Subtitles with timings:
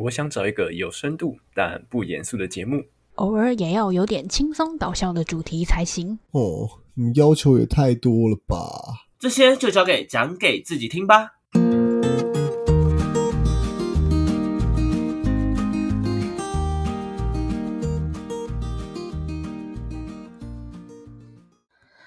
[0.00, 2.84] 我想找一个有深度但不严肃的节目，
[3.16, 6.16] 偶尔也要有点轻松搞笑的主题才行。
[6.30, 9.08] 哦，你要求也太多了吧？
[9.18, 11.32] 这些就交给讲给自己听吧。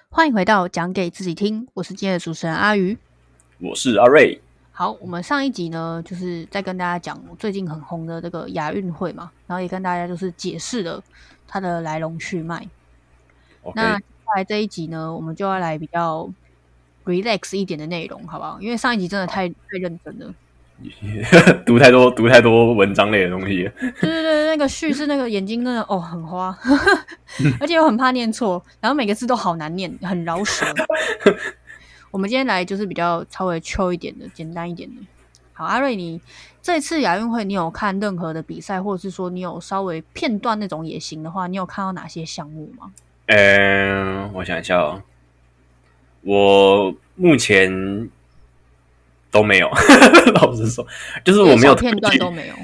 [0.07, 2.97] 欢迎回到讲给自己听，我是今天的主持人阿鱼。
[3.59, 4.41] 我是阿瑞。
[4.73, 11.03] 好，我们上一集呢，就是在跟大家讲最近很红的这个亚运会嘛，然后也跟大家就是解释了
[11.47, 12.67] 它的来龙去脉。
[13.75, 16.27] 那接下来这一集呢，我们就要来比较
[17.05, 18.57] relax 一点的内容，好不好？
[18.61, 20.33] 因为上一集真的太太认真了。
[21.63, 26.57] 读太多读太多文章类的东西了，对对对，那个叙事那个眼睛真的哦很花，
[27.61, 30.65] 而且我很怕念错，然后每个字都好难念，很饶舌。
[32.11, 35.01] 我们今天来就是比较稍微 chill 一点的，简单一点的。
[35.53, 36.19] 好，阿瑞，你
[36.61, 42.91] 这次亚运会你有看任何的比赛，或者是说你有稍微片段那种也行的话，你有看到哪些项目吗？
[43.27, 45.01] 嗯，我想一下哦，
[46.21, 48.09] 我目前
[49.29, 49.69] 都没有，
[50.35, 50.85] 老实说，
[51.23, 52.55] 就是我没有片段都没有。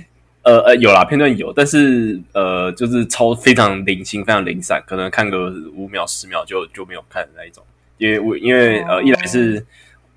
[0.44, 7.64] 呃呃，有啦，片段有，但是呃，就是超非常零星，非常零散，可能看个五秒、十秒就就没有看的那一种。
[7.98, 9.02] 因为我因为呃，哦。
[9.02, 9.66] 一来是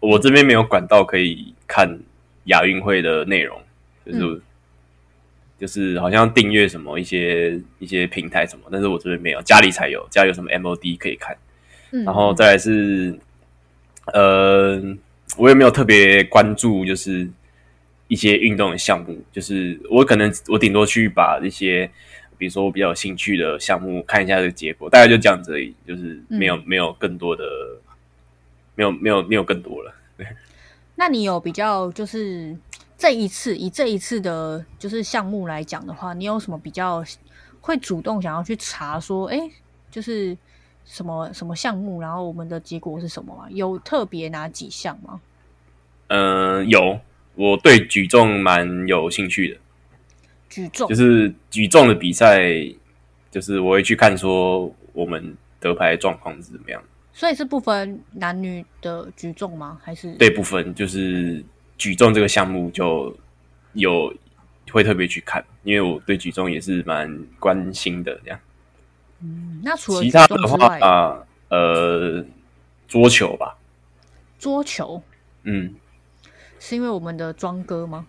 [0.00, 1.98] 我这边没有管道可以看
[2.45, 3.61] 亚运会的内容，
[4.05, 4.41] 就是、嗯。
[5.61, 11.37] 就是好像订阅什么一些一些平台什么，但是我这边没有，家里才有，家里有什么 MOD 可以看。
[11.91, 13.14] 嗯，然后再来是，
[14.15, 14.83] 呃，
[15.37, 17.28] 我也没有特别关注，就是
[18.09, 21.91] 一些运动的项目，就是我可能我顶多去把一些，
[22.41, 27.45] 比如说我比较有兴趣的项目看一下这个结果，大概就这样子而已，就是没有、没有更多的，
[28.75, 29.95] 没有没有没有更多了。
[30.97, 32.57] 那你有比较就是
[32.97, 37.05] 这一次以这一次的就是项目来讲的话，你有什么比较
[37.61, 39.39] 会主动想要去查说，哎、
[39.91, 40.35] 就是
[40.87, 43.47] 什么什么项目，然后我们的结果是什么吗？
[43.50, 45.21] 有特别哪几项吗？
[46.09, 46.99] 嗯、有，
[47.34, 49.61] 我对举重蛮有兴趣的，
[50.50, 52.43] 举重就是举重的比赛，
[53.31, 56.83] 就是我会去看说我们得牌状况是怎么样。
[57.12, 59.78] 所以是不分男女的举重吗？
[59.83, 61.44] 还是对不分就是
[61.78, 63.15] 举重这个项目就
[63.72, 64.12] 有
[64.71, 68.19] 会特别去看，因为我对举重也是蛮关心的。
[68.25, 68.41] 这样，
[69.21, 72.25] 嗯那除了其他的话呃，
[72.87, 73.56] 桌球吧，
[74.38, 75.03] 桌球
[75.43, 75.75] 嗯，
[76.61, 78.06] 是因为我们的庄哥吗？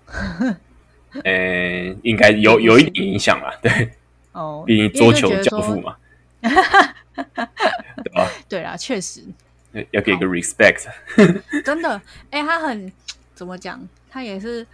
[1.24, 3.90] 呃，应该有有一点影响啦，对，
[4.32, 5.96] 哦，毕竟桌球教父嘛，
[6.42, 8.30] 对吧？
[8.48, 9.22] 对啦，确实
[9.92, 10.86] 要给个 respect，
[11.64, 12.92] 真的，哎、他很
[13.36, 13.88] 怎么讲？
[14.10, 14.66] 他也是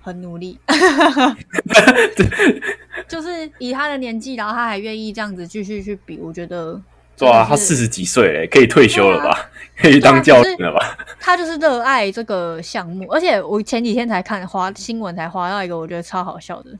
[0.00, 0.58] 很努力，
[3.08, 6.80] 就是以他的年纪，然后他还愿意这样子继续去比，我觉得
[7.16, 9.50] 对啊，他四十几岁嘞，可以退休了对吧？
[9.76, 10.96] 可以当教练了吧？
[11.18, 16.70] 他就是热爱这个项目，而且我前几天才看花新闻，才花到一个我觉得超好笑的，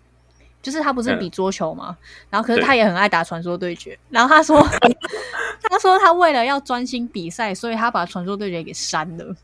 [0.63, 1.97] 就是他不是比桌球嘛，
[2.31, 4.61] 然后可是他也很爱打传说对决，然后他说
[5.69, 9.35] 他说他为了要专心比赛，所以他把传说对决给删了，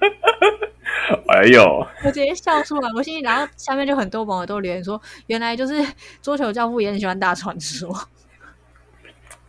[1.28, 5.82] 哎呦，我直接笑出来，我心里，然后下面就很多网友都留言说，原来就是
[6.20, 7.88] 桌球教父也很喜欢打传说，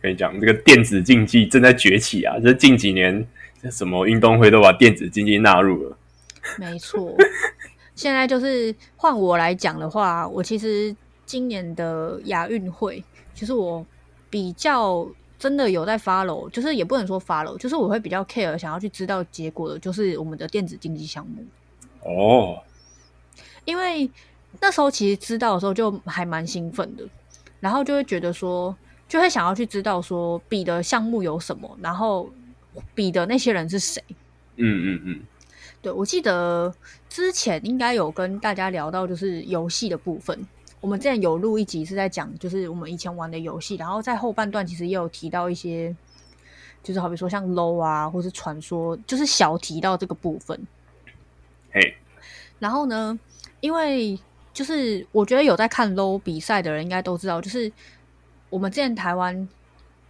[0.08, 2.36] 跟你讲，这个电子竞技正在崛起啊！
[2.42, 3.26] 这近几年，
[3.62, 5.96] 这什么运动会都把电子竞技纳入了。
[6.58, 7.14] 没错，
[7.94, 10.94] 现在就是换我来讲的话，我其实
[11.26, 13.04] 今年的亚运会，
[13.34, 13.84] 其实我
[14.30, 15.06] 比较
[15.38, 21.44] 真的有在 follow，就是也不能说 follow，就是我会比较 care 想要去知道结果的，就是我们的电子竞技项目，
[22.02, 22.62] 哦，
[23.66, 24.10] 因为
[24.60, 27.04] 那时候其实知道的时候就还蛮兴奋的，
[27.60, 28.74] 然后就会觉得说，
[29.08, 32.30] 就会想要去知道说比的项目有什么，然后
[32.94, 34.02] 比的那些人是谁。
[34.56, 35.20] 嗯嗯嗯，
[35.80, 36.72] 对，我记得
[37.08, 40.38] 之前应该有跟大家聊到，就是游戏的部分。
[40.80, 45.94] 我们之前有录一集是在讲，就是我们以前玩的游戏，然后在后半段其实也有提到一些，
[46.82, 50.60] 就是好比说像 LO 啊，或是传说，就是小提到这个部分。
[51.72, 51.96] 嘿，
[52.58, 53.18] 然后呢，
[53.60, 54.18] 因为
[54.52, 57.70] 就是我觉得有在看 LO 比赛的人应该都知道，就是
[58.50, 59.48] 我们之前台湾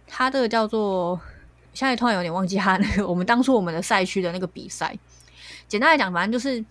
[0.07, 1.19] 它这个叫做，
[1.73, 4.97] 现在突然有点忘记它那个 我们当初我们的赛区的那个比赛。
[5.67, 6.63] 简单来讲，反正就是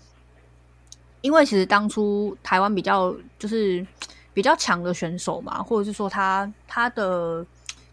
[1.21, 3.87] 因为其实当初台湾比较就是
[4.35, 7.45] 比较强的选手嘛，或者是说他他的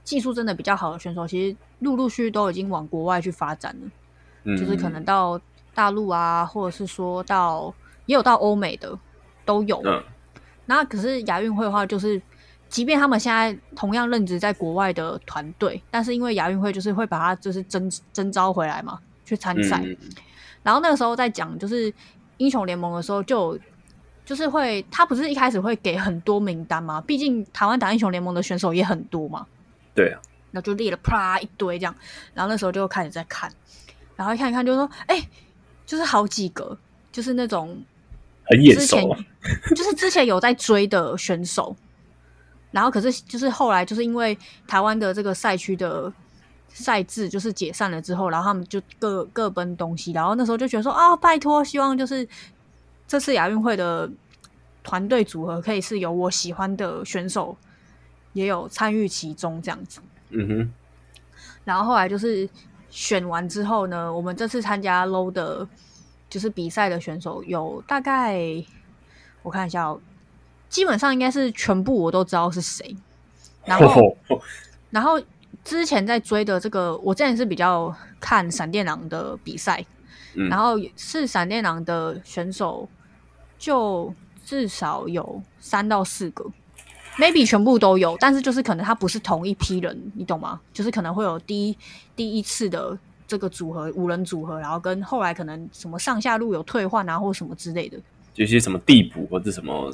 [0.03, 3.91] 技术真的比较好的选手，其实陆陆续续都已经往国外去发展了。
[4.43, 5.39] 嗯，就是可能到
[5.73, 7.73] 大陆啊，或者是说到
[8.05, 8.97] 也有到欧美的
[9.43, 9.81] 都有。
[9.85, 10.01] 嗯
[10.67, 12.19] 那可是亚运会的话，就是
[12.69, 19.81] 即便他们现在同样任职在国外的团队，但是因为亚运会就是会把他就是征征召回来嘛，去参赛。
[19.85, 19.97] 嗯
[20.65, 21.93] 然后那个时候在讲就是
[22.37, 23.59] 英雄联盟的时候就有，
[24.25, 29.45] 就是会他不是一开始会给很多名单嘛，毕竟台湾打英雄联盟的选手也很多嘛，
[29.93, 30.19] 对啊，
[30.51, 31.95] 然后就列了啪一堆这样，
[32.33, 33.47] 然后那时候就开始在看，
[34.15, 35.21] 然后一看一看就说，哎、
[35.85, 36.75] 就是好几个，
[37.11, 37.79] 就是那种
[38.45, 39.19] 很眼之前熟啊，
[39.75, 41.75] 就是之前有在追的选手，
[42.75, 44.37] 然后可是就是后来就是因为
[44.67, 46.11] 台湾的这个赛区的
[46.67, 52.27] 赛制就是解散了之后，然后他们就各各奔东西，然后那时候就觉得说啊，拜托，希望就是
[53.07, 54.11] 这次亚运会的
[54.83, 57.55] 团队组合可以是有我喜欢的选手
[58.33, 60.01] 也有参与其中这样子。
[60.31, 60.73] 嗯哼，
[61.63, 62.49] 然后后来就是
[62.89, 65.65] 选完之后呢，我们这次参加 low 的，
[66.29, 68.37] 就是比赛的选手有大概
[69.43, 70.01] 我看一下哦，
[70.75, 72.93] 基本上应该是全部我都知道是谁。
[73.63, 74.17] 然后，
[74.89, 75.17] 然后
[75.63, 79.85] 之前在追的这个，我之前是比较看闪电狼的比赛，
[80.33, 82.89] 嗯然后是闪电狼的选手
[83.57, 84.13] 就
[84.43, 86.45] 至少有三到四个
[87.17, 90.59] ，maybe 全部都有，但是就是可能他不是同一批人，你懂吗？
[90.73, 91.77] 就是可能会有第一
[92.17, 97.97] 第一次的这个组合五人组合，然后跟后来可能什么上下路有退换啊，或什么之类的，
[98.35, 99.91] 有些什么地补或者什么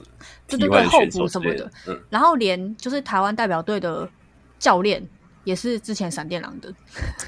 [0.47, 1.71] 替对对对候补什么的。
[1.87, 4.07] 嗯，然后连就是台湾代表队的
[4.59, 5.01] 教练
[5.43, 6.69] 也是之前闪电狼的，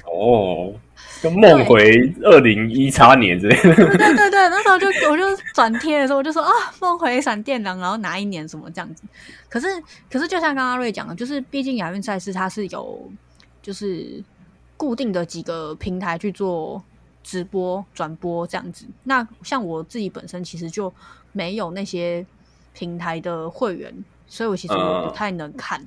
[0.06, 0.72] 哦，
[1.20, 1.90] 跟梦回
[2.22, 9.02] 二零一叉年之类的，对对对对，那时候就我就转贴的时候，我就说啊，梦回闪电狼，然后哪一年什么这样子。
[9.48, 9.66] 可是
[10.10, 13.10] 可是，就像刚刚阿瑞讲的，就是毕竟亚运赛事它是有
[13.62, 14.22] 就是
[14.76, 16.80] 固定的几个平台去做
[17.24, 18.86] 直播转播这样子。
[19.02, 20.92] 那像我自己本身其实就
[21.32, 22.24] 没有那些
[22.72, 23.92] 平台的会员，
[24.28, 25.84] 所以我其实我不太能看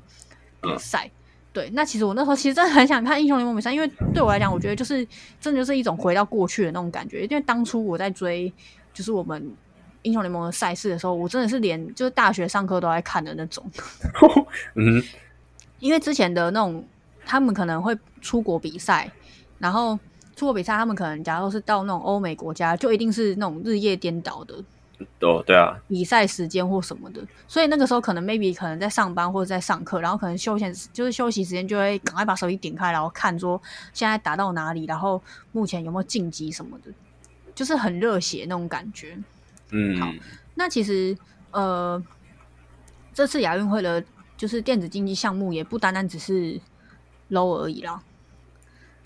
[0.62, 1.10] 比赛。
[1.54, 5.08] 对，那其实我那时候其实真的很想看英雄联盟比赛，因为对我来讲，我觉得就是
[5.40, 7.24] 真的就是一种回到过去的那种感觉。
[7.26, 8.52] 因为当初我在追
[8.94, 9.56] 就是我们
[10.04, 13.64] 英雄联盟的赛事的时候，我真的是连就是大学上课都在看的那种。
[14.76, 15.02] 嗯，
[15.80, 16.86] 因为之前的那种
[17.26, 19.12] 他们可能会出国比赛，
[19.58, 19.98] 然后
[20.38, 24.54] 出国比赛，他们可能假如是到那种欧美国家，就一定是那种日夜颠倒的
[25.20, 33.60] 哦，对啊，比赛时间或什么的，所以那个时候可能 maybe 可能在上班或者在上课，然后可能休闲就是休息时间就会赶快把手机点开，然后看说
[33.94, 35.20] 现在打到哪里，然后
[35.52, 36.92] 目前有没有晋级什么的，
[37.56, 39.18] 就是很热血那种感觉。
[39.72, 40.14] 嗯，好
[40.54, 41.18] 那其实
[41.52, 42.02] 呃，
[43.12, 44.04] 这次亚运会的
[44.38, 46.60] 就是电子竞技项目也不单单只是
[47.32, 48.02] low 而已啦，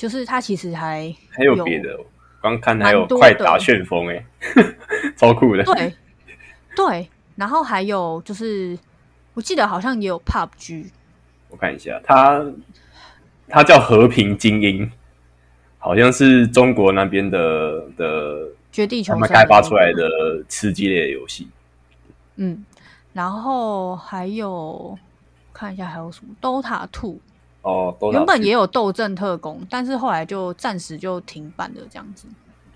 [0.01, 1.95] 就是它其实还还有别的，
[2.42, 4.25] 刚看还有快打旋风，哎，
[5.15, 5.94] 超酷的，对
[6.75, 8.75] 对，然后还有就是
[9.36, 10.86] 我记得好像也有 PUBG，
[11.50, 12.44] 我看一下，它
[13.48, 14.92] 它叫和平精英，
[15.77, 21.48] 好像是中国那边的的绝地求生开发出来的吃鸡类的游戏。
[22.38, 22.65] 嗯，
[23.13, 24.98] 然后还有
[25.53, 27.19] 看一下还有什么 DOTA Two，
[27.61, 32.27] 哦，原本也有斗阵特工，但是后来就暂时就停办了这样子。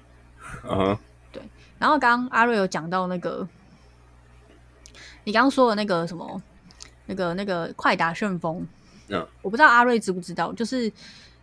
[0.69, 0.97] 嗯
[1.31, 1.41] 对，
[1.79, 3.47] 然后刚刚阿瑞有讲到那个，
[5.23, 6.41] 你刚刚说的那个什么，
[7.07, 8.65] 那个那个快打旋风，
[9.09, 10.91] 嗯，我不知道阿瑞知不知道，就是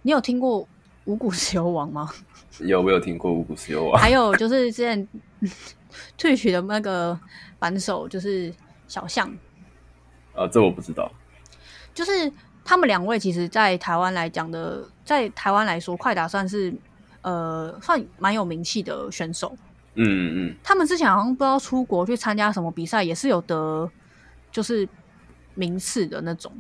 [0.03, 0.67] 你有听过
[1.07, 2.09] 五谷石油王吗？
[2.61, 5.09] 有我有听过五谷石油王，还有 就是之前
[6.17, 7.19] 退曲的那个
[7.59, 8.55] 扳手，就是
[8.87, 9.29] 小象，
[10.35, 11.11] 啊，这我不知道。
[11.95, 12.33] 就是
[12.65, 16.73] 他们两位，其实，在台湾来讲的，在台湾来说，快打算是
[17.23, 19.57] 呃算蛮有名气的选手。
[19.95, 23.91] 嗯嗯嗯他们之前好像不知道出国去参加什么比赛，也是有得
[24.51, 24.89] 就是
[25.55, 26.53] 名次的那种。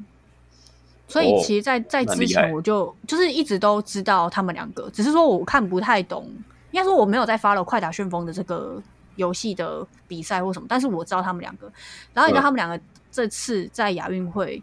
[1.09, 6.25] 所以哦其实在，在之前我就就是一直都知道他们两个，只是说我看不太懂，
[6.71, 8.83] 应该说我没有在 follow 快打旋风的这个
[9.17, 11.71] 游戏的比赛或什么，但是我知道他们两个。
[12.15, 12.81] 然后你知道嗯他们两个
[13.11, 14.63] 这次在亚运会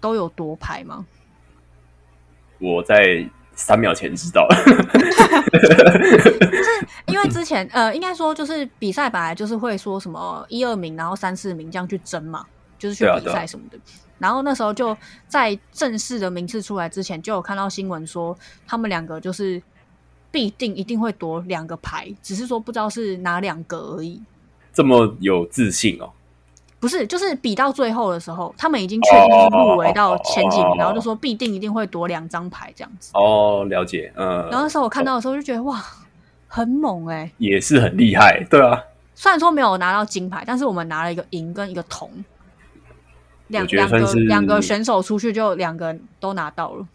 [0.00, 1.04] 都有夺牌吗？
[2.58, 4.46] 我在三秒前知道。
[5.52, 12.46] 就是因为之前呃，应该说就是比赛本来就是会说什么一二名，然后三四名这样去争嘛，
[12.78, 13.78] 就是去比对啊对啊赛什么的。
[14.18, 19.62] 然后那时候就在正式的名次出来之前，就有看到新闻说他们两个就是
[20.30, 24.20] 必定一定会夺两个牌，只是说不知道是哪两个而已。
[24.72, 26.12] 这么有自信哦。
[26.80, 33.10] 不是，就是比到最后的时候，他们已经确定是入围到前几名，哦然后就说必定一定会夺两张牌这样子。
[33.12, 35.78] 哦，了解，嗯，然后那时候我看到的时候就觉得哇，
[36.48, 38.82] 很猛哎、也是很厉害，对啊，
[39.14, 42.10] 虽然说没有拿到金牌，但是我们拿了一个银跟一个铜，
[43.48, 46.86] 两两个两个选手出去就两个人都拿到了。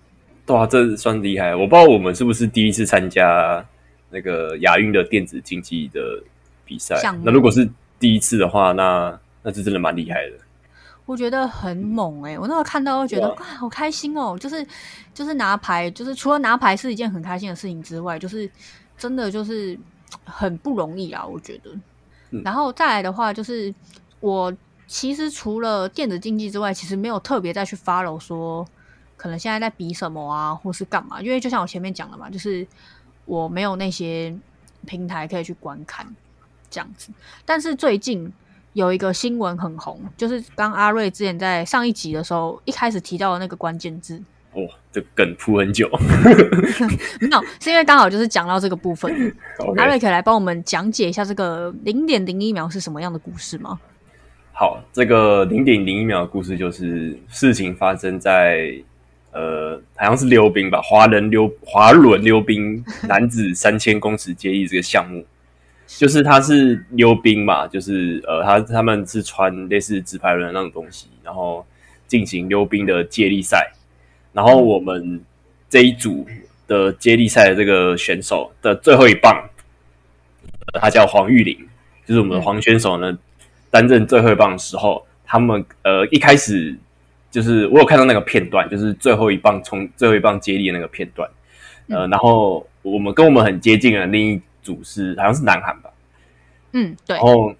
[0.47, 1.55] 对啊，这算厉害。
[1.55, 3.63] 我不知道我们是不是第一次参加
[4.09, 5.99] 那个亚运的电子竞技的
[6.65, 6.99] 比赛。
[7.23, 10.37] 那如果是第一次的话，那那是真的蛮厉害的。
[11.05, 14.35] 我觉得很猛哎、我那时候看到会觉得哇哇，好开心哦！
[14.35, 14.65] 就是
[15.13, 18.49] 就是拿牌，就是除了拿牌是一件很开心的事情之外，就是
[18.97, 19.77] 真的就是
[20.23, 21.69] 很不容易啊，我觉得。
[22.31, 23.71] 嗯然后再来的话，就是
[24.19, 24.51] 我
[24.87, 28.67] 其实除了电子竞技之外，其实没有特别再去 follow 说
[29.15, 32.65] 可能现在在比什么啊，或是干嘛，因为就像我前面讲的嘛，就是
[33.25, 34.35] 我没有那些
[34.87, 36.03] 平台可以去观看
[36.71, 37.11] 这样子。
[37.45, 38.33] 但是最近
[38.75, 45.89] 有一个新闻很红，就是刚阿瑞之前在上一集的时候一开始提到的那个关键字，哦，这梗铺很久。
[47.21, 49.33] 没有，是因为刚好就是讲到这个部分。
[49.77, 53.79] 阿瑞可以来帮我们讲解一下这个零点零一秒是什么样的故事吗？
[54.51, 58.73] 好，这个零点零一秒的故事就是事情发生在
[59.31, 65.25] 呃，好像是溜冰吧，华人溜滑轮溜冰男子三千公尺接力这个项目，
[65.87, 71.65] 就是他是溜冰嘛，就是呃，他他们是穿类似直排轮的那种东西，然后
[72.07, 73.71] 进行溜冰的接力赛，
[74.33, 75.21] 然后我们
[75.69, 76.27] 这一组
[76.67, 79.49] 的接力赛的这个选手的最后一棒，
[80.73, 81.57] 呃他叫黄玉玲，
[82.05, 83.17] 就是我们的黄选手呢。
[83.71, 86.73] 担任最后一棒的时候，他们呃一开始
[87.29, 91.29] 就是我有看到那个片段，就是最后一棒冲最后一棒接力的那个片段，
[91.89, 95.89] 呃，然后我们跟我们很接近的另一组是好像是南韩吧，
[96.73, 97.15] 嗯，对。
[97.15, 97.53] 然，后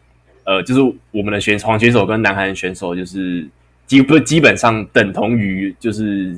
[0.44, 0.82] 呃就是
[1.12, 3.48] 我们的选黄选手跟南韩选手就是
[3.86, 6.38] 基不基本上等同于就是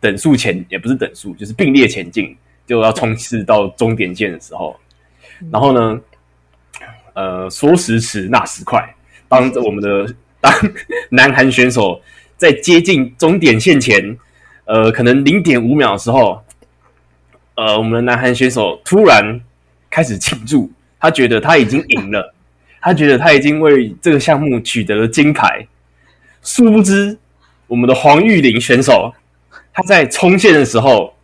[0.00, 4.76] 等速前也不是等速，就是并列前进，就要冲刺到终点线的时候，
[5.52, 6.00] 然后呢，
[7.14, 8.84] 呃说时迟那时快。
[9.28, 10.52] 当我们的当
[11.10, 12.00] 南韩选手
[12.36, 14.18] 在接近终点线前，
[14.64, 16.42] 呃，可能零点五秒的时候，
[17.54, 19.40] 呃，我们的南韩选手突然
[19.90, 22.34] 开始庆祝，他觉得他已经赢了，
[22.80, 25.66] 他觉得他已经为这个项目取得了金牌。
[26.42, 27.18] 殊不知，
[27.66, 29.12] 我们的黄玉玲选手，
[29.72, 31.14] 他在冲线的时候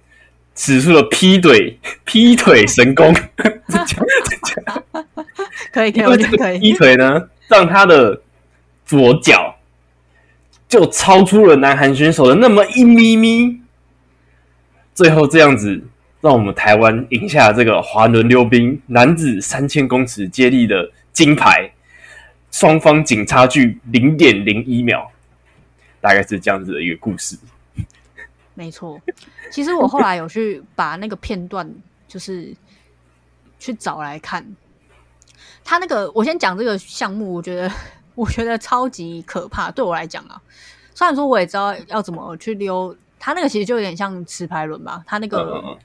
[0.54, 3.14] 使出了劈腿 劈腿神功，
[5.72, 6.58] 可以，可以，因为这个。
[6.58, 8.20] 劈腿呢，让他的
[8.84, 9.56] 左脚
[10.68, 13.60] 就超出了南韩选手的那么一咪咪，
[14.94, 15.82] 最后这样子
[16.24, 21.70] 让我们台湾赢下这个滑轮溜冰男子三千公尺接力的金牌，
[22.50, 25.06] 双方仅差距零点零一秒，
[26.00, 27.36] 大概是这样子的一个故事。
[28.54, 28.98] 没错，
[29.52, 31.70] 其实我后来有去把那个片段，
[32.08, 32.54] 就是
[33.58, 34.56] 去找来看。
[35.62, 37.70] 他那个，我先讲这个项目，我觉得
[38.14, 40.40] 我觉得超级可怕，对我来讲啊。
[40.94, 45.76] 虽然说我也知道要怎么去溜，他那个其实就有点像持牌轮吧，他那个嗯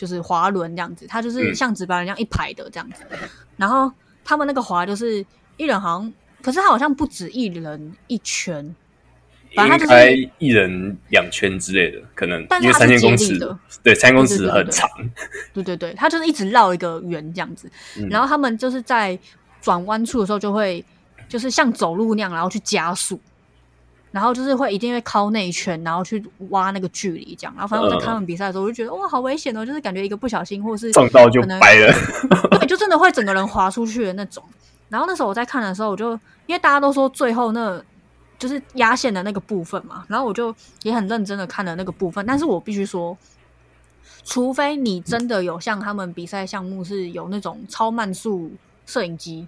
[0.00, 3.02] 就是滑轮这样子，它就是嗯像直排轮一样一排的这样子。
[3.58, 3.92] 然后
[4.24, 5.22] 他们那个滑就是
[5.58, 8.74] 一人好像，可是他好像不止一人一圈，
[9.54, 14.88] 反正他就是应该一人两圈之类的，可能因为三千公尺的，对，三千公尺很长，
[15.52, 19.18] 对对对，他就是一直绕一个圆这样子，嗯然后他们就是在
[19.60, 20.82] 转弯处的时候就会
[21.28, 23.20] 就是像走路那样，然后去加速，
[24.12, 27.54] 然后就是会一定会靠那一圈，然后去挖那个距离这样。
[27.54, 31.92] 然后反正我在看他们比赛的时候，我就觉得哇，好危险哦，就是感觉一个不小心或是撞到就可能掰了。
[32.58, 34.42] 对，就真的会整个人滑出去的那种。
[34.88, 36.12] 然后那时候我在看的时候，我就
[36.46, 37.80] 因为大家都说最后那
[38.38, 40.52] 就是压线的那个部分嘛，然后我就
[40.82, 42.24] 也很认真的看了那个部分。
[42.26, 43.16] 但是我必须说，
[44.24, 48.50] 除非你真的有像他们比赛项目是有那种超慢速
[48.86, 49.46] 摄影机，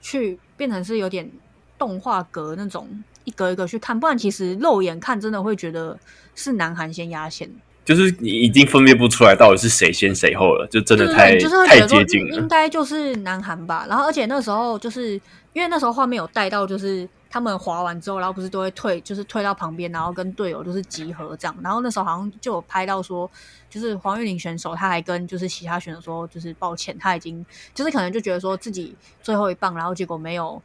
[0.00, 1.30] 去变成是有点
[1.76, 2.88] 动画格那种
[3.26, 5.98] 一格一格去看，不然其实肉眼看真的会觉得
[6.34, 7.50] 是南韩先压线。
[7.84, 12.36] 就是你已经分辨不出来到底是谁先谁后了，就真的太就是会太接近了。
[12.36, 13.86] 应该就是南韩吧。
[13.88, 15.12] 然后而且那时候就是
[15.52, 21.56] 因为那时候画面有带到，就是他们滑完之后，然后不是都会退，就是退到旁边，然后跟队友就是集合这样。
[21.62, 23.30] 然后那时候好像就有拍到说，
[23.70, 30.60] 就是黄玉玲选手，他还跟就是其他选手说，就是抱歉，他已经就是可能就觉得说自己最后一棒，然后结果没有。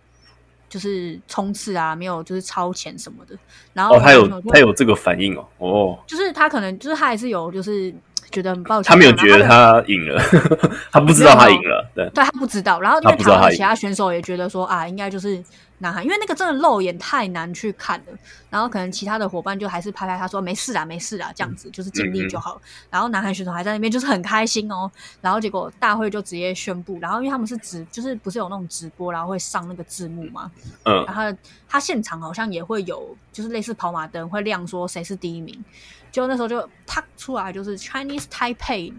[0.71, 3.35] 就是冲刺啊，没有就是超前什么的，
[3.73, 7.93] 然后哦，他有他有这个反应哦，哦，就是他可能就是他还是有就是
[8.31, 10.17] 觉得很抱歉，他没有觉得他赢了，
[10.89, 15.43] 他不知道他赢了，对，对他不知道，然后因他为其他选手也觉得说啊，应该就是
[15.81, 18.17] 南韩，因为那个真的肉眼太难去看了。
[18.49, 22.61] 然后可能其他的伙伴就还是拍拍他说没事啦，没事啦，这样子就是尽力就好了。
[22.89, 24.89] 然后男孩选手还在那边就是很开心哦。
[25.21, 30.51] 然后结果大会就直接宣布，然后因为他们是直，就是不是有那种直播，然后会上那个字幕嘛。
[30.83, 31.23] 嗯然后
[31.67, 35.63] 他现场好像也会有，就是类似跑马灯会亮说谁是第一名。
[36.11, 38.93] 就那时候就啪出来就是 Chinese Taipei，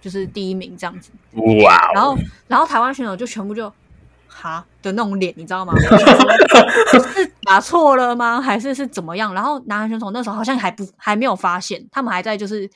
[0.00, 1.12] 就是第一名这样子。
[1.62, 2.18] 哇哦，然后
[2.48, 3.72] 然后台湾选手就全部就
[4.40, 5.74] 哈的那种脸，你知道吗？
[7.14, 8.40] 是打错了吗？
[8.40, 9.34] 还是是怎么样？
[9.34, 12.68] 然后南韩选手那时候好像还不还没有发现，他们还在就是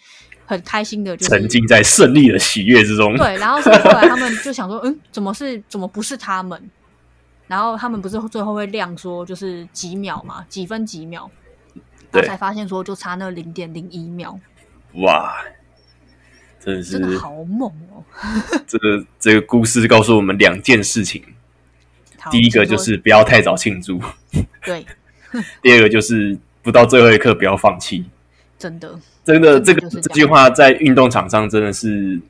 [0.45, 3.17] 很开心的，就是沉浸在胜利的喜悦之中。
[3.17, 6.71] 对，然后所以后来他们就想说， 嗯，怎么是怎么不是他们？
[7.47, 11.31] 然后他们不是最后会亮说就是几秒嘛，几分几秒，
[12.11, 14.39] 然后才发现说就差那零点零一秒，
[14.95, 15.35] 哇，
[16.59, 18.03] 真的是真的好猛哦！
[18.67, 21.29] 这个这个故事告诉我们两件事情：好
[22.31, 24.01] 第一个就是不要太早庆祝，
[24.65, 24.85] 对，
[25.63, 28.05] 第二个就是不到最后一刻不要放弃。
[28.59, 32.21] 真的真的，这个这句话在运动场上真的是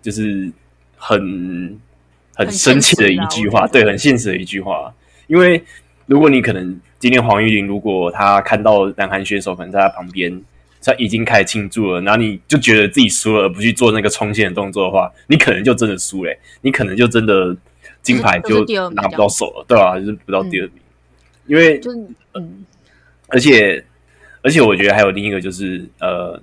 [0.00, 0.50] 就是
[0.96, 1.18] 很
[2.34, 4.92] 很很深切的一句话，对，很现实的一句话。
[5.26, 5.62] 因为
[6.06, 10.42] 如果你可能今天黄玉玲，如果她看到南韩选手可能在她旁边，
[10.80, 17.54] 他已经开始庆祝了，然后你就觉得自己输了，而不去做那个冲线的动作的话，你可能就真的输嘞、你可能就真的
[18.02, 20.74] 金牌就拿不到手了，对吧、就是不到第二名，
[21.46, 21.98] 因为就是
[22.34, 22.64] 嗯，
[23.26, 23.84] 而且
[24.42, 26.40] 而且我觉得还有另一个就是呃，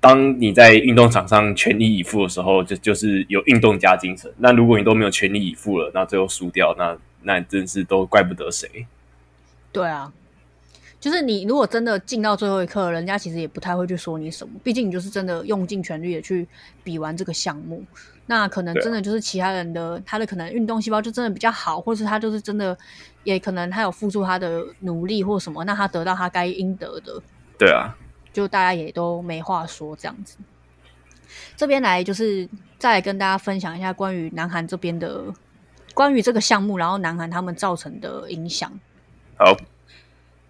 [0.00, 4.32] 当你在运动场上全力以赴的时候，就就是有运动家精神。
[4.38, 8.86] 那如果你都没有全力以赴了，那最后输掉，那那真是都怪不得谁。
[9.72, 10.12] 对啊，
[11.00, 16.46] 就是你如果真的进到最后一刻，人家其实也不太会去说你什么，毕竟你就是真的用尽全力的去
[16.84, 17.82] 比完这个项目。
[18.30, 22.78] 那可能真的就是其他人的他的可能运动细胞就真的比较好，或是他就是真的
[23.24, 27.20] 也可能他有付出他的努力或什么，那他得到他该应得的，
[27.58, 27.92] 对啊，
[28.32, 30.36] 就大家也都没话说这样子。
[31.56, 35.24] 这边来就是再来跟大家分享一下关于南韩这边的
[35.92, 38.70] 关于这个项目，然后南韩他们造成的影响。
[39.36, 39.56] 好，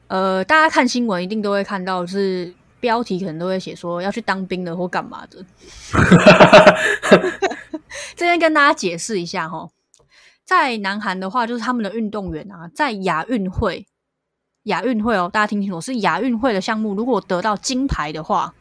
[0.08, 5.42] 呃，大家看新闻一定都会看到，就是标题可能都会写说要去当兵的或干嘛的。
[8.14, 9.68] 这边跟大家解释一下哈，
[10.44, 13.86] 在南韩的话，就是他们的运动员啊，在亚运会、
[14.64, 18.54] 亚运会哦，大家听清楚，是亚运会的项目，如果得到金牌的话，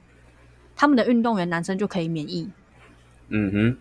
[0.75, 2.49] 他们的运动员男生就可以免疫。
[3.29, 3.77] 嗯哼，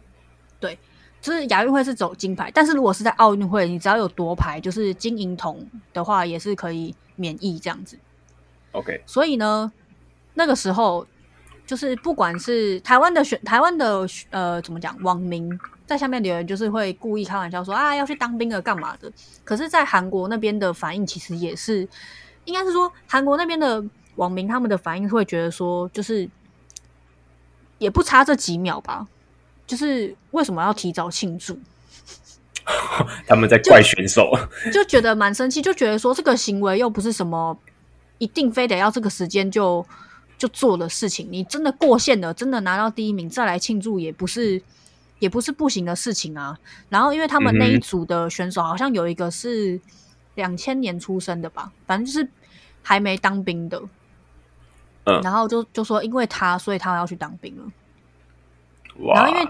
[0.60, 0.78] 对
[1.20, 7.98] 就是亚运会是走金牌，但是如果是在奥运会，你只要有夺牌，就是金银铜的话，也是可以免疫这样子。
[8.72, 9.72] ，OK，所以呢，
[10.34, 11.06] 那个时候
[11.68, 15.46] 就是不管是台湾的选台湾的呃怎么讲，网民
[15.86, 19.12] 在下面留言就是会故意开玩笑说啊要去当兵了干嘛的。
[19.44, 21.86] 可是，在韩国那边的反应其实也是，
[22.46, 23.84] 应该是说韩国那边的
[24.16, 26.26] 网民他们的反应会觉得说，就是
[27.76, 29.06] 也不差这几秒吧。
[29.66, 31.60] 就是为什么要提早庆祝？
[33.28, 34.32] 他们在怪选手，
[34.72, 37.54] 就觉得蛮生气，就觉得说这个行为又不是什么
[38.16, 39.84] 一定非得要这个时间就
[40.38, 44.62] 就做的事情，你真的过线了，真的拿到第一名再来庆祝也不是
[45.18, 46.56] 也不是不行的事情啊。
[46.88, 49.80] 然后因为他们那一组的选手好像有一个是
[50.36, 52.28] 两千年出生的吧，反正就是
[52.82, 53.82] 还没当兵的，
[55.04, 57.72] 嗯然后就就说因为他所以他要去当兵了。
[59.14, 59.48] 然后因为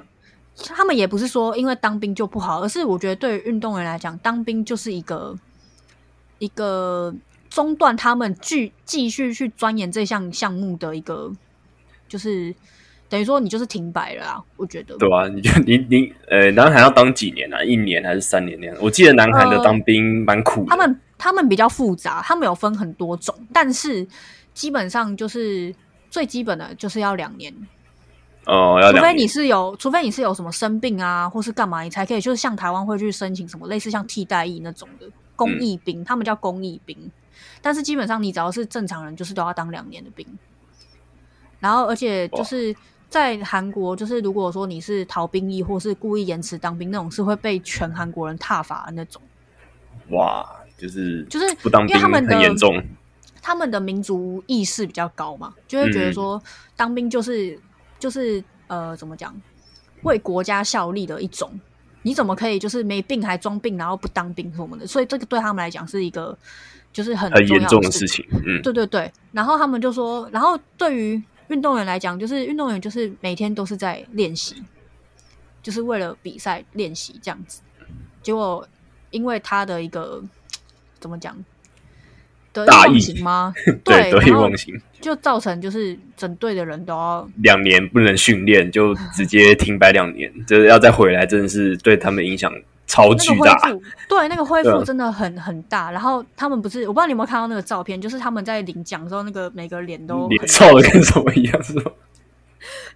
[0.57, 5.37] 他们也不是说因为当兵就不好，而是我觉得对于运动员来讲，当兵就是一个
[6.38, 7.14] 一个
[7.50, 11.32] 中断他们继继续去钻研这项项目的一个，
[12.06, 12.54] 就是
[13.08, 14.44] 等于说你就是停摆了啊。
[14.56, 17.64] 我觉得，对啊，你就你你呃，南韩要当几年啊？
[17.64, 18.76] 一年还是三年那样？
[18.80, 24.06] 我记得南韩的呃当兵蛮苦的，他们他们比较复杂，他们有分很多种，但是
[24.52, 25.74] 基本上就是
[26.11, 27.52] 最基本的就是要两年，
[28.44, 37.11] 哦要除非，你是有，除非你是有什么生病啊，或是干嘛，你才可以，就是像台湾会去申请什么类似像替代役那种的公益兵，他们叫公益兵。
[37.68, 40.26] 但是基本上你只要是正常人，就是都要当两年的兵。
[41.61, 42.74] 然后，而且就是
[43.11, 49.20] 在韩国，就是如果说你是逃兵役或是故意延迟当兵那种，是会被全韩国人踏伐的那种。
[50.12, 52.83] 哇，就是就是不当兵因为他们的很严重，
[53.42, 56.42] 他们的民族意识比较高嘛，就会觉得说
[56.74, 57.61] 当兵就是、
[57.98, 59.38] 就是呃怎么讲，
[60.04, 61.61] 为国家效力的一种。
[62.09, 64.87] 你怎么可以就是没病还装病，然后不当兵什么的？
[64.87, 66.35] 所以这个对他们来讲是一个
[66.90, 74.64] 就是很很严重的的事情，嗯，对对对，然后他们就说，然后对于运动员来讲，就是运动员就是每天都是在练习，
[75.62, 77.61] 就是为了比赛练习这样子。
[78.23, 78.66] 结果
[79.11, 80.25] 因为他的一个
[80.99, 81.37] 怎么讲？
[82.52, 83.54] 得意大意忘形吗？
[83.84, 92.52] 对，得意忘形，就造成就是整队的人都要两年不能训练，就直接停摆两年， 就是要再回来，真的是对他们影响
[92.87, 93.56] 超巨大。
[94.08, 95.90] 对那个恢复真的很很大。
[95.90, 101.84] 然后他们不是，我不知道你有没有看到那个照片，就是他们在领奖的时候，那个每个脸都脸很臭的跟什么一样，是吗？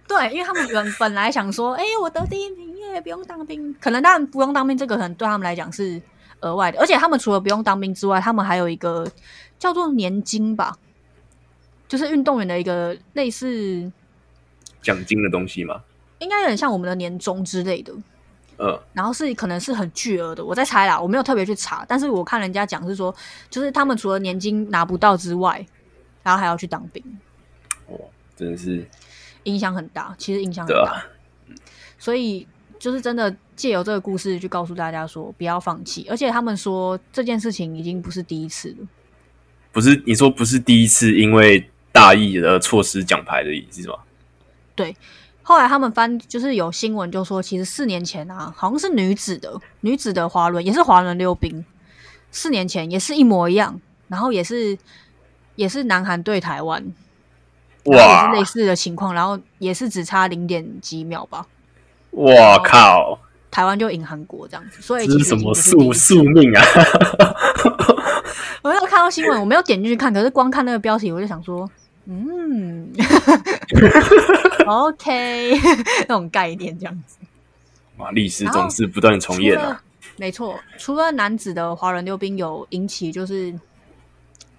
[0.05, 3.73] 对，因为他们原本来想说，哎、我得第一名耶，不用当兵。
[3.79, 6.01] 可能当然不用当兵，这个可能对他们来讲是
[6.43, 6.79] 额外的。
[6.79, 9.09] 而且他们除了不用当兵之外，他们还有一个
[9.57, 10.77] 叫做年金吧，
[11.87, 13.91] 就是运动员的一个类似，
[14.81, 15.81] 奖金的东西嘛，
[16.19, 17.93] 应该有点像我们的年终之类的。
[18.59, 23.13] 嗯，然后是可能是很巨额的，我在猜啦，我没有特别去查，但是我看人家讲是说，
[23.49, 25.65] 就是他们除了年金拿不到之外，
[26.21, 27.03] 然后还要去当兵，
[27.87, 27.97] 哇
[28.35, 28.87] 真的是
[29.45, 30.81] 影响很大，其实影响很大。
[31.47, 31.57] 对啊，
[31.97, 32.47] 所以
[32.83, 36.05] 就是真的借由这个故事去告诉大家说，不要放弃。
[36.09, 38.85] 而且他们说这件事情已经不是第一次了，
[39.71, 43.95] 不是你说不是第一次因为大意而错失奖牌的意思吗？
[44.75, 44.93] 对？
[45.43, 51.63] 后来他们翻就是有新闻就说，其实四年前啊，好像是女子的女子的滑轮，也是滑轮溜冰，
[52.31, 54.77] 四年前也是一模一样，然后也是
[55.55, 56.83] 也是南韩对台湾，
[57.85, 61.47] 然后也是类似的情况，然后也是只差零点几秒吧，
[62.13, 66.63] 哇靠，台湾就赢韩国这样子，所以这是什么宿宿命啊？
[68.61, 71.69] 我没有看到新闻，我没有点进去看，可是光看那个标题，我就想说，
[72.05, 72.87] 嗯，
[74.65, 75.59] OK，
[76.07, 77.17] 那种概念这样子。
[77.97, 79.81] 哇，历史总是不断重演啊！
[80.17, 83.53] 没错，除了男子的滑轮溜冰有引起就是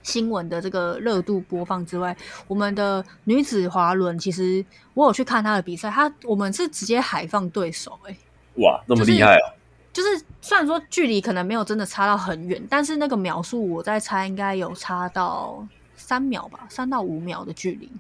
[0.04, 4.64] 新闻的这个热度播放之外，我们的女子滑轮其实
[4.94, 8.16] 我有去看她的比赛，她我们是直接海放对手、欸，
[8.62, 9.52] 哇，那么就是厉害哦！
[9.92, 17.90] 就是虽然说距离可能没有真的差到很远，但是那个秒数我在猜应该有差到三秒吧，三到五秒的距离。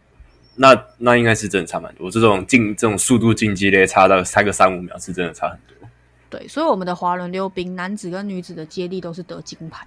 [0.56, 2.10] 那那应该是真的差蛮多。
[2.10, 5.88] 这种竞这种速度竞技类差到差个三五秒，是真的差很多。
[6.30, 9.86] 对，所以我们的滑轮溜冰男子跟女子的接力都是得金牌。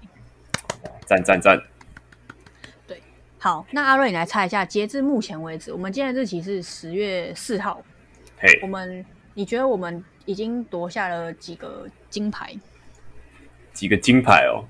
[1.05, 1.61] 赞赞赞！
[3.39, 7.83] 好，那阿瑞，你来猜一下，截至目前为止，我们今天的日期是十月四号，
[8.39, 12.55] 嘿我，们你觉得我们已经夺下了几个金牌？
[13.73, 14.65] 几个金牌哦，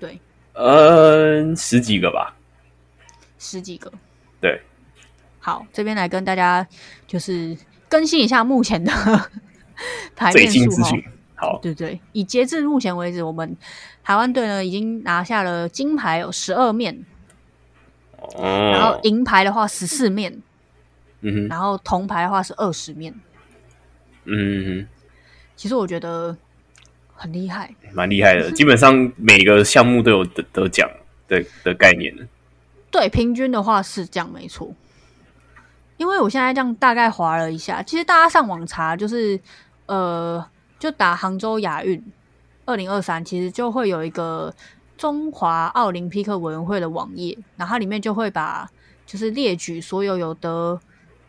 [0.00, 0.20] 对，
[0.54, 2.34] 嗯，十几个吧。
[3.38, 3.92] 十几个。
[4.40, 4.60] 对，
[5.38, 6.66] 好，这边来跟大家
[7.06, 7.56] 就是
[7.88, 8.92] 更新一下目前的
[10.16, 10.64] 排最面数哈。
[10.64, 11.04] 新资讯。
[11.36, 13.56] 好，对对，以截至目前为止，我们
[14.02, 17.06] 台湾队呢已经拿下了金牌有十二面，
[18.36, 20.32] 然后哦，银牌的话十四面，
[21.20, 23.14] 嗯哼，然后铜牌的话是二十面。
[24.24, 24.86] 嗯哼。
[25.56, 26.36] 其实我觉得
[27.14, 30.88] 很厉害，蛮厉害的， 基本上每个项目都有得得奖
[31.26, 32.24] 的的概念的。
[32.90, 34.72] 对，平均的话是这样没错。
[35.96, 39.38] 因为我现在这样大概划了一下，其实大家上网查，就是
[39.86, 40.44] 呃，
[40.78, 42.00] 就打杭州亚运
[42.64, 44.54] 二零二三，其实就会有一个
[44.98, 48.68] 中华奥林匹克委员会的网页，然后它里面就会把
[49.06, 50.78] 就是列举所有有得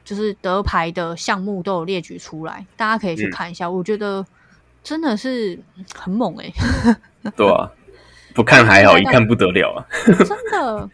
[0.04, 3.70] 就是得牌的项目都有列举出来，大家可以去嗯看一下。
[3.70, 4.26] 我觉得
[4.84, 5.58] 真的是
[5.96, 6.52] 很猛诶、
[7.38, 7.70] 对啊，
[8.34, 9.86] 不看还好，一看不得了啊。
[10.06, 10.90] 真的。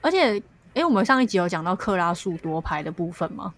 [0.00, 0.42] 而且，
[0.74, 3.54] 诶，我们上一集有讲到克拉数夺牌的部分吗？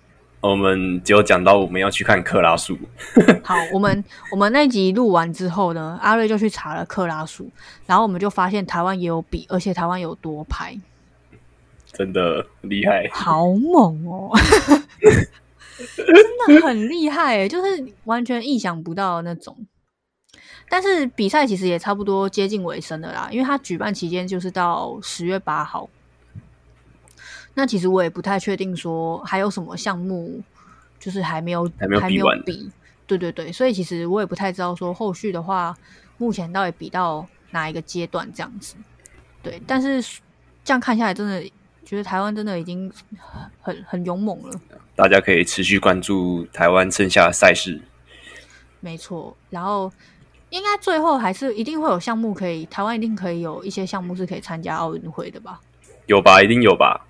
[0.51, 2.79] 我们只有讲到我们要去看克拉数，
[3.43, 7.49] 好，我们我们那集录完之后呢，阿瑞就去查了克拉数，
[7.87, 10.79] 然后我们就发现台湾也有比，而且台湾有多拍，
[11.91, 13.09] 真的厉害。
[13.11, 14.31] 好猛哦！
[15.97, 19.57] 真的很厉害诶，就是完全意想不到的那种。
[20.69, 25.89] 但是比赛其实也差不多接近尾声了啦，因为它举办期间就是到十月八号。
[27.55, 30.43] 那其实我也不太确定说还有什么项目，
[30.99, 32.09] 就是还没有还没有还
[32.45, 32.71] 比。
[33.07, 35.77] 对对对，所以其实我也不太知道说后续的话，
[36.17, 38.75] 目前到底比到哪一个阶段这样子。
[39.43, 40.03] 对，但是
[40.65, 41.43] 这样看下来，真的
[41.85, 42.91] 觉得台湾真的已经
[43.61, 44.61] 很很勇猛了。
[44.97, 47.81] 大家可以持续关注台湾剩下的赛事。
[48.81, 49.93] 没错，然后
[50.49, 55.61] 应该最后还是一定会有项目可以，台湾一定可以有一些项目是可以参加奥运会的吧？
[56.07, 56.43] 有吧？
[56.43, 57.07] 一定有吧？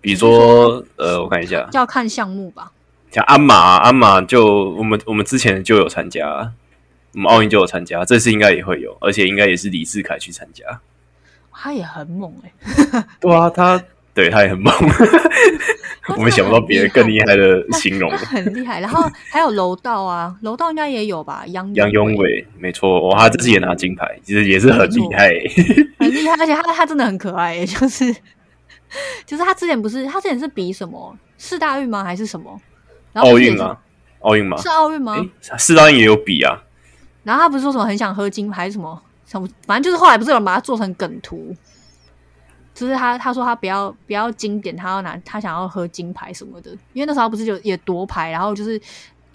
[0.00, 2.70] 比如说，呃，我看一下，就要看项目吧。
[3.10, 6.52] 像鞍马啊，鞍马就我们我们之前就有参加，
[7.14, 10.64] 我们奥运就有参加，这次应该也会有，而且应该也是李志凯去参加。
[11.52, 13.82] 他也很猛哎、 对啊，他
[14.14, 14.72] 对他也很猛。
[16.16, 18.10] 我们想不到别人更厉害的形容。
[18.10, 18.80] 很厉害。
[18.80, 21.44] 然后还有柔道啊， 柔道应该也有吧？
[21.48, 25.30] 杨杨永伟，没错，哇，他这次也拿金牌，其实也是很厉害。
[25.98, 28.14] 很厉害，而且他他真的很可爱耶，就是
[29.26, 32.02] 就是他之前不是他之前是比什么四大运吗？
[32.04, 32.60] 还是什么？
[33.14, 33.78] 奥运吗？
[34.20, 34.56] 奥运吗？
[34.58, 35.14] 是奥运吗？
[35.16, 36.62] 诶，四大运也有比啊。
[37.22, 41.54] 然后他不是说什么很想喝金牌什么什么，反正就是后来不是有人把它做成梗图，
[42.74, 48.80] 就是他他说他不要不要经典，他要拿他想要喝金牌什么的，因为那时候不是就也夺牌，然后就是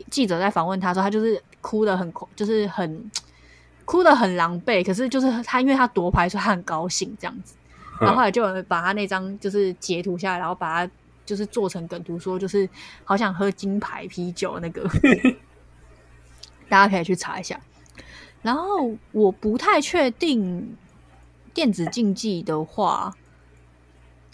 [0.10, 3.12] 记者在访问他说他就是哭的很就是很
[3.86, 7.54] 哭的很狼狈，可是就是他因为他夺牌，所以他很高兴这样子，
[8.00, 10.92] 然后后来就有人把他那张就是截图下来，然后把它
[11.26, 12.68] 就是做成梗图，说就是
[13.04, 14.88] 好想喝金牌啤酒那个，
[16.70, 17.60] 大家可以去查一下。
[18.42, 20.76] 然后我不太确定
[21.54, 23.16] 电子竞技的话，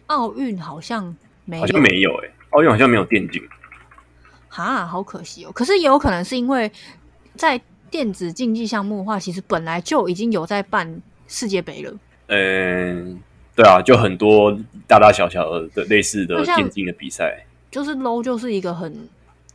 [0.08, 3.42] 奥运好像没有，好像没有诶、奥运好像没有电竞。
[4.50, 5.52] 哈，好可惜哦。
[5.54, 6.70] 可是也有可能是因为
[7.36, 11.98] 在电子竞技项目的话，其实本来就已经有在办世界杯了。
[12.28, 13.22] 嗯，
[13.62, 19.08] 对啊，就很多大大小小的类似的电竞的比赛，就是 low 就是一个很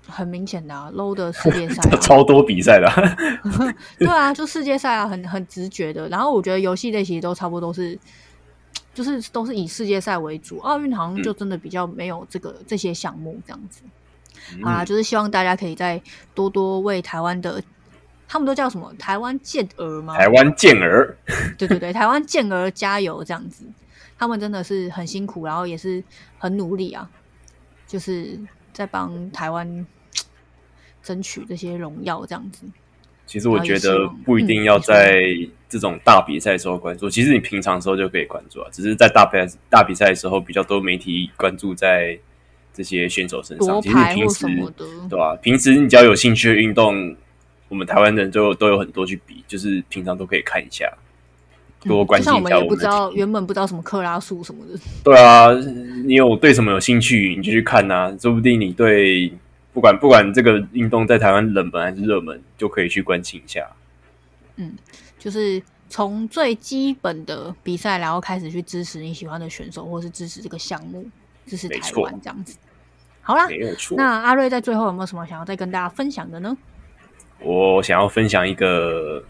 [0.06, 3.16] 很明显的、啊、low 的世界赛、啊，超多比赛的啊
[3.98, 6.08] 对啊，就世界赛啊，很很直觉的。
[6.08, 7.98] 然后我觉得游戏类其实都差不多都是，
[8.94, 10.58] 就是都是以世界赛为主。
[10.60, 13.82] 奥运好像就真的比较没有这个、这些项目这样子。
[14.62, 16.00] 好啦，就是希望大家可以再
[16.32, 17.60] 多多为台湾的，
[18.28, 18.92] 他们都叫什么？
[18.98, 20.16] 台湾健儿吗？
[20.16, 21.16] 台湾健儿，
[21.58, 23.64] 对对对，台湾健儿加油这样子。
[24.18, 26.02] 他们真的是很辛苦，然后也是
[26.38, 27.10] 很努力啊，
[27.86, 28.38] 就是
[28.72, 29.86] 在帮台湾
[31.02, 32.66] 争取这些荣耀这样子。
[33.26, 35.20] 其实我觉得不一定要在
[35.68, 42.16] 这种大比赛的时候关注，其实你平常的时候就可以关注啊，只是在大比赛大比赛的时候比较多媒体关注在
[42.72, 43.82] 这些选手身上。
[43.82, 44.46] 其实你平时
[45.08, 47.16] 对吧、平时你只要有兴趣的运动，
[47.68, 50.88] 我们台湾人都有都有很多去比，就是平常都可以看一下，
[51.80, 53.12] 多关心一下我们也不知道。
[53.12, 55.48] 原本不知道什么克拉数什么的， 对啊，
[56.04, 59.32] 你有对什么有兴趣，你就去看呐、说不定你对
[59.72, 63.66] 不管不管这个运动在台湾冷门还是热门，就可以去关心一下。
[64.56, 64.72] 嗯
[65.18, 71.04] 就是从最基本的比赛，然后开始去支持你喜欢的选手，或是支持这个项目，
[71.46, 72.56] 支持台湾这样子。
[73.22, 73.96] 好啦，没有错。
[73.96, 76.56] 那阿瑞在最后有没有什么想要再跟大家分享的呢？
[77.40, 79.22] 我想要分享一个，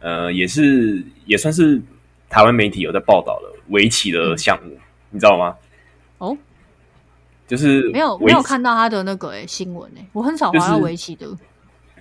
[0.00, 1.80] 呃，也是也算是
[2.28, 4.70] 台湾媒体有在报道的围棋的项目，
[5.10, 5.54] 你知道吗？
[6.18, 6.36] 哦，
[7.46, 11.26] 就是没有没有看到他的那个诶、新闻诶、我很少滑到围棋的。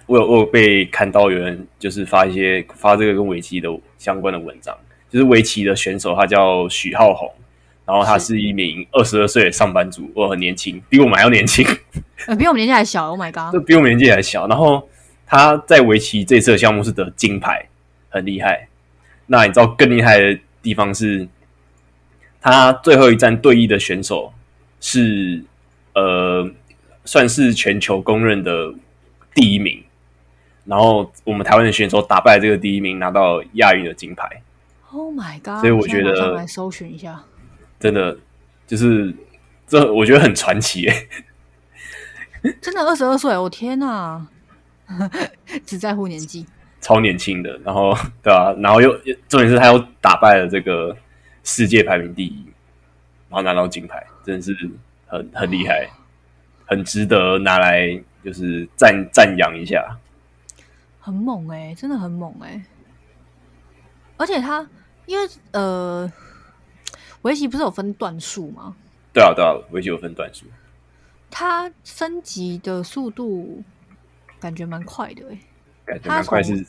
[0.06, 4.74] 我有我有被看到有人就是发一些发这个跟围棋的相关的文章，
[5.10, 7.30] 就是围棋的选手他叫许浩宏，
[7.86, 11.66] 然后他是一名二十二岁的上班族，我很年轻，比我们还要年轻，
[12.26, 13.52] 呃，比我们年纪还小，Oh my god！
[13.54, 14.48] 就比我们年纪还小。
[14.48, 14.88] 然后
[15.26, 17.68] 他在围棋这次的项目是得金牌，
[18.18, 18.68] 很厉害。
[19.28, 21.28] 那你知道更厉害的地方是，
[22.42, 24.34] 他最后一站对弈的选手
[24.80, 25.44] 是
[25.94, 26.52] 呃，
[27.06, 28.74] 算是全球公认的
[29.34, 29.84] 第一名。
[30.66, 34.42] 然后我们台湾的选手打败这个第一名，拿到亚运的金牌
[34.92, 35.62] ，Oh my god！
[35.62, 37.24] 所以我觉得来搜寻一下。
[37.80, 38.18] 真的
[38.66, 39.16] 就是
[39.66, 41.08] 这，我觉得很传奇诶。
[42.62, 44.28] 真的二十二岁，我天哪！
[45.66, 46.46] 只在乎年纪，
[46.82, 48.92] 超年轻的，然后 对啊，然后又
[49.28, 50.96] 重点是他又打败了这个
[51.44, 52.46] 世界排名第一，
[53.30, 54.56] 然后拿到金牌，真的是
[55.08, 55.90] 很很厉害，
[56.66, 59.98] 很值得拿来就是赞赞扬一下。
[61.00, 62.62] 很猛哎、真的很猛哎、
[64.18, 64.68] 而且他
[65.06, 66.12] 因为呃，
[67.22, 68.76] 围棋不是有分段数吗？
[69.14, 70.46] 对啊，对啊，围棋有分段数，
[71.32, 73.64] 他升级的速度
[74.38, 75.40] 感觉蛮快的哎、
[75.88, 76.66] 感觉他蛮快从是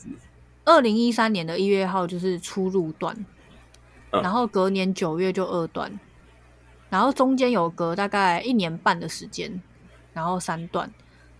[0.65, 3.15] 二零一三年的一月号就是初入段，
[4.11, 5.99] 嗯然后隔年九月就二段，
[6.89, 9.61] 然后中间有隔大概一年半的时间，
[10.13, 10.91] 然后三段，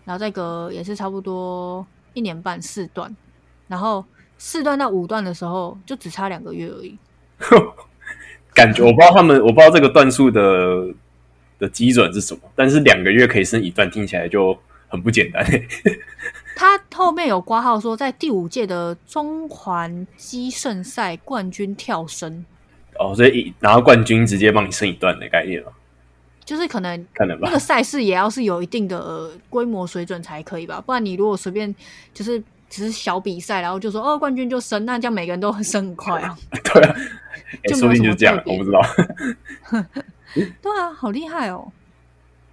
[0.04, 3.16] 然后再隔也是差不多一年半四段，
[3.68, 4.04] 然后
[4.38, 6.98] 四段到五段的时候就只差两个月而已。
[8.54, 10.94] 感觉我不知道他们，我不知道这个段数的
[11.60, 15.46] 的基准是什么，但是两个月可以升一段，听起来就很不简单。
[16.60, 22.44] 他后面有挂号说，在第五届的中环基胜赛冠军跳升，
[23.00, 25.72] 哦，所以拿到冠军直接帮你升一段的概念了，
[26.44, 27.58] 就是可能那个？
[27.58, 31.74] 赛事也要是有一定的呃规模水准才可以吧，不然你如果随便
[32.14, 32.38] 就是
[32.70, 36.38] 只是小比赛，然后就说哦冠军就升，那这样每个人都升很快啊。
[36.74, 36.96] 对啊，
[37.74, 38.82] 说不定就是这样我不知道。
[40.36, 41.72] 对啊，好厉害哦，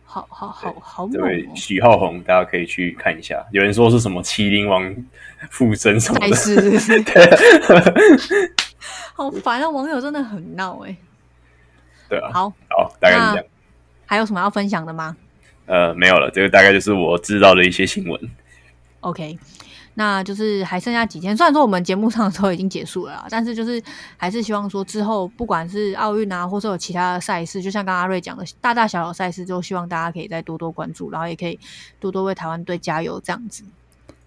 [0.06, 1.52] 好好好好猛这位哦！
[1.54, 3.44] 许浩宏，大家可以去看一下。
[3.50, 4.94] 有人说是什么麒麟王
[5.50, 7.38] 附身什么赛的，
[9.14, 9.68] 好烦啊！
[9.68, 10.96] 网友真的很闹哎、
[12.08, 12.30] 对啊。
[12.32, 13.44] 好，好，大概是这样。
[14.06, 15.16] 还有什么要分享的吗
[15.66, 18.20] 呃，没有了，这个大概就是我知道的一些新闻。
[19.00, 19.36] ？OK，
[19.98, 21.36] 那就是还剩下几天。
[21.36, 23.82] 虽然说我们节目上的时候已经结束了啦，但是就是
[24.16, 31.58] 还是希望说之后不管是奥运啊，或者有其他的赛事，就像刚刚阿瑞讲的，大大小小赛事，都希望大家可以再多多关注，然后也可以
[31.98, 33.64] 多多为台湾队加油，这样子。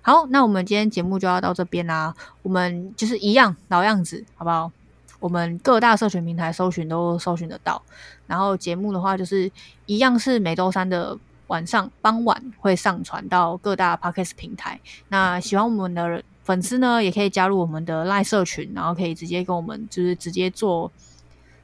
[0.01, 2.15] 好，那我们今天节目就要到这边啦。
[2.41, 4.71] 我们就是一样老样子，好不好？
[5.19, 7.81] 我们各大社群平台搜寻都搜寻得到。
[8.25, 9.51] 然后节目的话，就是
[9.85, 11.17] 一样是每周三的
[11.49, 14.79] 晚上傍晚会上传到各大 podcast 平台。
[15.09, 20.91] 那喜欢我们的粉丝呢，也可以加入我们的赖社群，然后可以直接跟我们就是直接做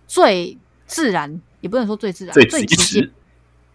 [0.06, 3.10] 最自然，也不能说最自然，最最直接，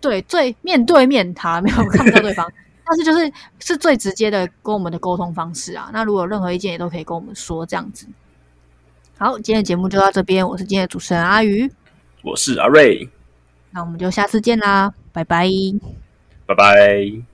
[0.01, 2.47] 对，最面对面，好了，没有看不到对方。
[2.85, 5.91] 但是就是是最直接的跟我们的沟通方式啊。
[5.93, 8.07] 那如果有任何意见，也都可以跟我们说，这样子。
[9.17, 11.71] 好，今天的节目就到这边，我是今天的主持人阿鱼，
[12.25, 13.09] 我是阿瑞，
[13.71, 15.49] 那我们就下次见啦，拜拜。
[16.51, 17.30] 拜拜。